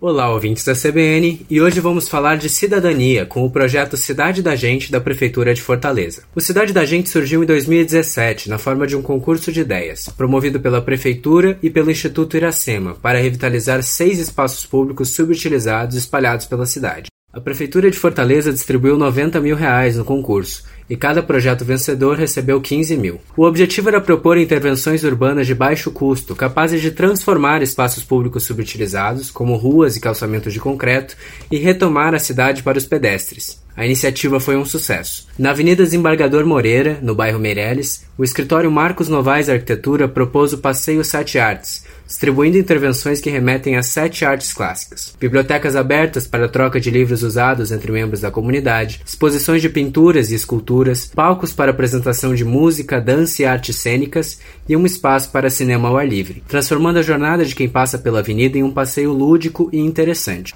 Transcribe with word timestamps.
Olá, 0.00 0.32
ouvintes 0.32 0.62
da 0.62 0.74
CBN, 0.74 1.44
e 1.50 1.60
hoje 1.60 1.80
vamos 1.80 2.08
falar 2.08 2.36
de 2.36 2.48
cidadania 2.48 3.26
com 3.26 3.44
o 3.44 3.50
projeto 3.50 3.96
Cidade 3.96 4.44
da 4.44 4.54
Gente 4.54 4.92
da 4.92 5.00
Prefeitura 5.00 5.52
de 5.52 5.60
Fortaleza. 5.60 6.22
O 6.36 6.40
Cidade 6.40 6.72
da 6.72 6.84
Gente 6.84 7.10
surgiu 7.10 7.42
em 7.42 7.46
2017 7.46 8.48
na 8.48 8.58
forma 8.58 8.86
de 8.86 8.94
um 8.94 9.02
concurso 9.02 9.50
de 9.50 9.60
ideias, 9.60 10.08
promovido 10.16 10.60
pela 10.60 10.80
Prefeitura 10.80 11.58
e 11.60 11.68
pelo 11.68 11.90
Instituto 11.90 12.36
Iracema, 12.36 12.94
para 12.94 13.18
revitalizar 13.18 13.82
seis 13.82 14.20
espaços 14.20 14.64
públicos 14.64 15.16
subutilizados 15.16 15.96
espalhados 15.96 16.46
pela 16.46 16.64
cidade. 16.64 17.08
A 17.30 17.38
Prefeitura 17.38 17.90
de 17.90 17.98
Fortaleza 17.98 18.50
distribuiu 18.50 18.96
90 18.96 19.38
mil 19.38 19.54
reais 19.54 19.96
no 19.96 20.04
concurso 20.04 20.64
e 20.88 20.96
cada 20.96 21.22
projeto 21.22 21.62
vencedor 21.62 22.16
recebeu 22.16 22.58
15 22.58 22.96
mil. 22.96 23.20
O 23.36 23.44
objetivo 23.44 23.90
era 23.90 24.00
propor 24.00 24.38
intervenções 24.38 25.04
urbanas 25.04 25.46
de 25.46 25.54
baixo 25.54 25.90
custo, 25.90 26.34
capazes 26.34 26.80
de 26.80 26.90
transformar 26.90 27.60
espaços 27.60 28.02
públicos 28.02 28.44
subutilizados, 28.44 29.30
como 29.30 29.56
ruas 29.56 29.94
e 29.94 30.00
calçamentos 30.00 30.54
de 30.54 30.58
concreto, 30.58 31.18
e 31.50 31.58
retomar 31.58 32.14
a 32.14 32.18
cidade 32.18 32.62
para 32.62 32.78
os 32.78 32.86
pedestres. 32.86 33.62
A 33.78 33.86
iniciativa 33.86 34.40
foi 34.40 34.56
um 34.56 34.64
sucesso. 34.64 35.28
Na 35.38 35.50
Avenida 35.50 35.84
Desembargador 35.84 36.44
Moreira, 36.44 36.98
no 37.00 37.14
bairro 37.14 37.38
Meireles, 37.38 38.04
o 38.18 38.24
escritório 38.24 38.68
Marcos 38.72 39.08
Novaes 39.08 39.48
Arquitetura 39.48 40.08
propôs 40.08 40.52
o 40.52 40.58
Passeio 40.58 41.04
Sete 41.04 41.38
Artes, 41.38 41.84
distribuindo 42.04 42.58
intervenções 42.58 43.20
que 43.20 43.30
remetem 43.30 43.76
às 43.76 43.86
sete 43.86 44.24
artes 44.24 44.52
clássicas. 44.52 45.14
Bibliotecas 45.20 45.76
abertas 45.76 46.26
para 46.26 46.48
troca 46.48 46.80
de 46.80 46.90
livros 46.90 47.22
usados 47.22 47.70
entre 47.70 47.92
membros 47.92 48.20
da 48.20 48.32
comunidade, 48.32 49.00
exposições 49.06 49.62
de 49.62 49.68
pinturas 49.68 50.32
e 50.32 50.34
esculturas, 50.34 51.12
palcos 51.14 51.52
para 51.52 51.70
apresentação 51.70 52.34
de 52.34 52.44
música, 52.44 53.00
dança 53.00 53.42
e 53.42 53.44
artes 53.44 53.76
cênicas 53.76 54.40
e 54.68 54.74
um 54.74 54.86
espaço 54.86 55.30
para 55.30 55.50
cinema 55.50 55.88
ao 55.88 55.96
ar 55.96 56.08
livre, 56.08 56.42
transformando 56.48 56.98
a 56.98 57.02
jornada 57.02 57.44
de 57.44 57.54
quem 57.54 57.68
passa 57.68 57.96
pela 57.96 58.18
avenida 58.18 58.58
em 58.58 58.64
um 58.64 58.72
passeio 58.72 59.12
lúdico 59.12 59.70
e 59.72 59.78
interessante. 59.78 60.52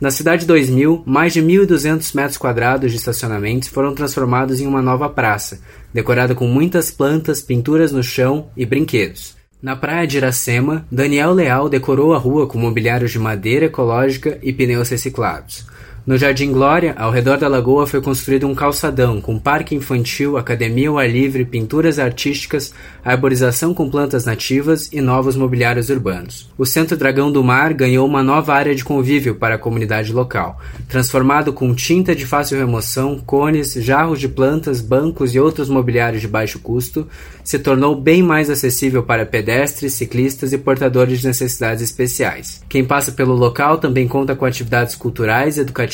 Na 0.00 0.10
Cidade 0.10 0.44
2000, 0.44 1.04
mais 1.06 1.32
de 1.32 1.40
1.200 1.40 2.14
metros 2.14 2.36
quadrados 2.36 2.90
de 2.90 2.96
estacionamentos 2.96 3.68
foram 3.68 3.94
transformados 3.94 4.60
em 4.60 4.66
uma 4.66 4.82
nova 4.82 5.08
praça, 5.08 5.60
decorada 5.92 6.34
com 6.34 6.46
muitas 6.46 6.90
plantas, 6.90 7.40
pinturas 7.40 7.92
no 7.92 8.02
chão 8.02 8.48
e 8.56 8.66
brinquedos. 8.66 9.36
Na 9.62 9.76
praia 9.76 10.06
de 10.06 10.18
Iracema, 10.18 10.84
Daniel 10.90 11.32
Leal 11.32 11.68
decorou 11.68 12.12
a 12.12 12.18
rua 12.18 12.46
com 12.46 12.58
mobiliários 12.58 13.12
de 13.12 13.18
madeira 13.18 13.66
ecológica 13.66 14.38
e 14.42 14.52
pneus 14.52 14.90
reciclados. 14.90 15.66
No 16.06 16.18
Jardim 16.18 16.52
Glória, 16.52 16.94
ao 16.98 17.10
redor 17.10 17.38
da 17.38 17.48
lagoa, 17.48 17.86
foi 17.86 17.98
construído 18.02 18.46
um 18.46 18.54
calçadão 18.54 19.22
com 19.22 19.38
parque 19.38 19.74
infantil, 19.74 20.36
academia 20.36 20.90
ao 20.90 20.98
ar 20.98 21.08
livre, 21.08 21.46
pinturas 21.46 21.98
artísticas, 21.98 22.74
arborização 23.02 23.72
com 23.72 23.88
plantas 23.88 24.26
nativas 24.26 24.92
e 24.92 25.00
novos 25.00 25.34
mobiliários 25.34 25.88
urbanos. 25.88 26.52
O 26.58 26.66
Centro 26.66 26.94
Dragão 26.94 27.32
do 27.32 27.42
Mar 27.42 27.72
ganhou 27.72 28.06
uma 28.06 28.22
nova 28.22 28.52
área 28.52 28.74
de 28.74 28.84
convívio 28.84 29.36
para 29.36 29.54
a 29.54 29.58
comunidade 29.58 30.12
local, 30.12 30.60
transformado 30.90 31.54
com 31.54 31.74
tinta 31.74 32.14
de 32.14 32.26
fácil 32.26 32.58
remoção, 32.58 33.18
cones, 33.18 33.72
jarros 33.72 34.20
de 34.20 34.28
plantas, 34.28 34.82
bancos 34.82 35.34
e 35.34 35.40
outros 35.40 35.70
mobiliários 35.70 36.20
de 36.20 36.28
baixo 36.28 36.58
custo, 36.58 37.08
se 37.42 37.58
tornou 37.58 37.98
bem 37.98 38.22
mais 38.22 38.50
acessível 38.50 39.02
para 39.02 39.24
pedestres, 39.24 39.94
ciclistas 39.94 40.52
e 40.52 40.58
portadores 40.58 41.20
de 41.20 41.26
necessidades 41.28 41.82
especiais. 41.82 42.62
Quem 42.68 42.84
passa 42.84 43.10
pelo 43.10 43.34
local 43.34 43.78
também 43.78 44.06
conta 44.06 44.36
com 44.36 44.44
atividades 44.44 44.94
culturais, 44.94 45.56
educativas 45.56 45.93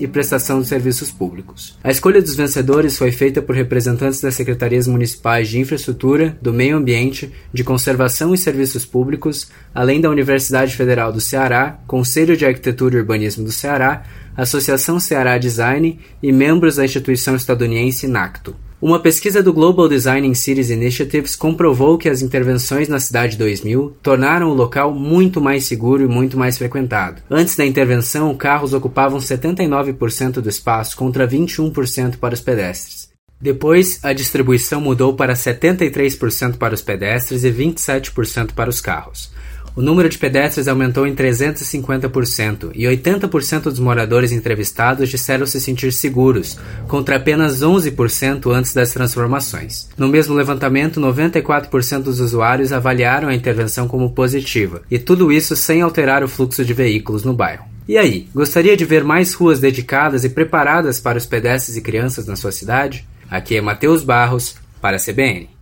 e 0.00 0.06
prestação 0.06 0.60
de 0.60 0.66
serviços 0.66 1.10
públicos. 1.10 1.78
A 1.82 1.90
escolha 1.90 2.20
dos 2.20 2.34
vencedores 2.34 2.98
foi 2.98 3.12
feita 3.12 3.40
por 3.40 3.54
representantes 3.54 4.20
das 4.20 4.34
secretarias 4.34 4.86
municipais 4.86 5.48
de 5.48 5.60
infraestrutura, 5.60 6.36
do 6.42 6.52
meio 6.52 6.76
ambiente, 6.76 7.32
de 7.52 7.62
conservação 7.62 8.34
e 8.34 8.38
serviços 8.38 8.84
públicos, 8.84 9.48
além 9.74 10.00
da 10.00 10.10
Universidade 10.10 10.74
Federal 10.74 11.12
do 11.12 11.20
Ceará, 11.20 11.78
Conselho 11.86 12.36
de 12.36 12.44
Arquitetura 12.44 12.96
e 12.96 12.98
Urbanismo 12.98 13.44
do 13.44 13.52
Ceará, 13.52 14.04
Associação 14.36 14.98
Ceará 14.98 15.38
Design 15.38 15.98
e 16.22 16.32
membros 16.32 16.76
da 16.76 16.84
instituição 16.84 17.36
estadunidense 17.36 18.06
NACTO. 18.06 18.65
Uma 18.80 19.00
pesquisa 19.00 19.42
do 19.42 19.54
Global 19.54 19.88
Design 19.88 20.28
in 20.28 20.34
Cities 20.34 20.68
Initiatives 20.68 21.34
comprovou 21.34 21.96
que 21.96 22.10
as 22.10 22.20
intervenções 22.20 22.88
na 22.88 23.00
Cidade 23.00 23.38
2000 23.38 23.96
tornaram 24.02 24.50
o 24.50 24.54
local 24.54 24.94
muito 24.94 25.40
mais 25.40 25.64
seguro 25.64 26.02
e 26.02 26.06
muito 26.06 26.36
mais 26.36 26.58
frequentado. 26.58 27.22
Antes 27.30 27.56
da 27.56 27.64
intervenção, 27.64 28.36
carros 28.36 28.74
ocupavam 28.74 29.18
79% 29.18 30.42
do 30.42 30.48
espaço 30.50 30.94
contra 30.94 31.26
21% 31.26 32.18
para 32.18 32.34
os 32.34 32.40
pedestres. 32.42 33.08
Depois, 33.40 33.98
a 34.02 34.12
distribuição 34.12 34.78
mudou 34.78 35.14
para 35.14 35.32
73% 35.32 36.58
para 36.58 36.74
os 36.74 36.82
pedestres 36.82 37.44
e 37.44 37.50
27% 37.50 38.52
para 38.52 38.68
os 38.68 38.82
carros. 38.82 39.30
O 39.76 39.82
número 39.82 40.08
de 40.08 40.16
pedestres 40.16 40.68
aumentou 40.68 41.06
em 41.06 41.14
350% 41.14 42.70
e 42.74 42.84
80% 42.84 43.64
dos 43.64 43.78
moradores 43.78 44.32
entrevistados 44.32 45.10
disseram 45.10 45.44
se 45.44 45.60
sentir 45.60 45.92
seguros, 45.92 46.58
contra 46.88 47.16
apenas 47.16 47.60
11% 47.60 48.50
antes 48.50 48.72
das 48.72 48.92
transformações. 48.92 49.86
No 49.98 50.08
mesmo 50.08 50.34
levantamento, 50.34 50.98
94% 50.98 52.04
dos 52.04 52.20
usuários 52.20 52.72
avaliaram 52.72 53.28
a 53.28 53.34
intervenção 53.34 53.86
como 53.86 54.12
positiva, 54.12 54.80
e 54.90 54.98
tudo 54.98 55.30
isso 55.30 55.54
sem 55.54 55.82
alterar 55.82 56.24
o 56.24 56.28
fluxo 56.28 56.64
de 56.64 56.72
veículos 56.72 57.22
no 57.22 57.34
bairro. 57.34 57.66
E 57.86 57.98
aí, 57.98 58.30
gostaria 58.34 58.78
de 58.78 58.84
ver 58.86 59.04
mais 59.04 59.34
ruas 59.34 59.60
dedicadas 59.60 60.24
e 60.24 60.30
preparadas 60.30 60.98
para 60.98 61.18
os 61.18 61.26
pedestres 61.26 61.76
e 61.76 61.82
crianças 61.82 62.26
na 62.26 62.34
sua 62.34 62.50
cidade? 62.50 63.06
Aqui 63.30 63.56
é 63.56 63.60
Matheus 63.60 64.02
Barros, 64.02 64.56
para 64.80 64.96
a 64.96 65.00
CBN. 65.00 65.55